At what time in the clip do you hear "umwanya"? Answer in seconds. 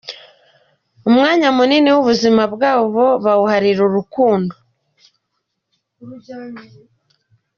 1.07-1.47